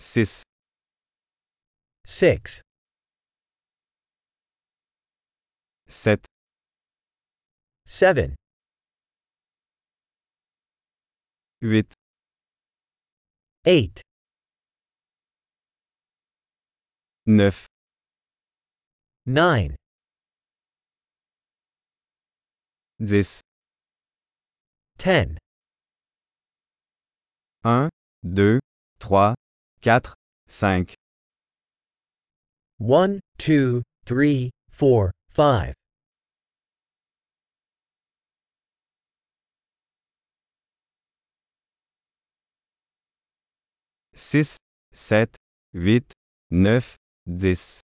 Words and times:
6, 0.00 0.42
6, 2.06 2.62
7, 5.88 6.24
7, 7.84 8.34
8, 11.62 11.92
8, 13.66 14.00
9, 17.26 17.66
9, 19.26 19.76
10, 22.98 23.42
10, 24.96 25.36
1, 27.62 27.90
2, 28.24 28.60
3, 28.98 29.34
4, 29.82 30.14
5, 30.46 30.94
1, 32.78 33.20
2, 33.38 33.82
3, 34.04 34.50
4, 34.70 35.12
5, 35.30 35.74
6, 44.14 44.58
7, 44.92 45.28
8, 45.74 46.12
9, 46.50 46.96
10, 47.26 47.80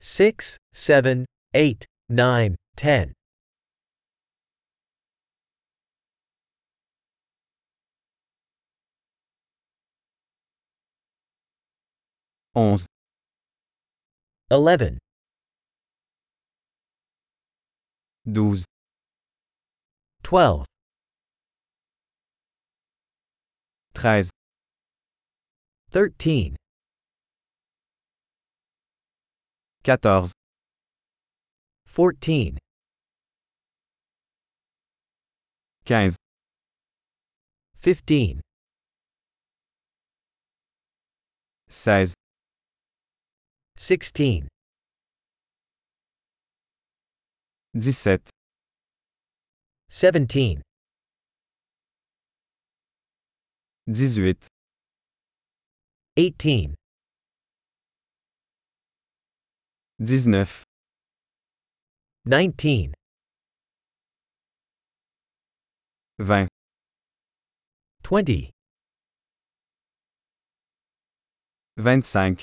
6, 0.00 0.56
7, 0.72 1.26
8, 1.54 1.86
9, 2.08 2.56
10, 2.76 3.12
11, 12.54 12.84
11, 14.50 14.98
12, 18.26 18.64
12, 20.24 20.66
13, 23.94 24.30
13, 25.92 26.56
14, 29.84 30.32
14, 31.86 32.58
15, 35.84 36.16
15, 37.76 38.40
16, 41.68 42.14
16, 43.82 44.46
17, 47.74 48.20
17, 49.88 50.60
18, 53.86 54.50
18, 56.16 56.74
19, 59.98 60.62
19, 62.26 62.92
20, 66.18 66.48
20, 68.02 68.50
25, 71.78 72.42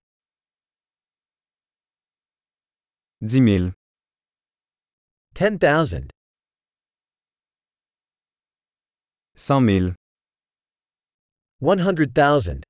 10 3.21 3.39
000, 3.39 3.73
10,000, 5.35 6.07
100 9.35 9.61
000, 9.61 9.93
100,000, 11.59 12.61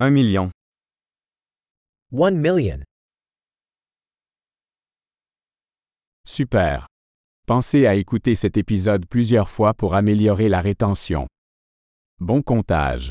1 0.00 0.10
million. 0.10 0.50
1 2.12 2.30
million. 2.32 2.82
Super. 6.26 6.88
Pensez 7.46 7.86
à 7.86 7.94
écouter 7.94 8.34
cet 8.34 8.56
épisode 8.56 9.06
plusieurs 9.06 9.48
fois 9.48 9.72
pour 9.74 9.94
améliorer 9.94 10.48
la 10.48 10.60
rétention. 10.60 11.28
Bon 12.18 12.42
comptage. 12.42 13.10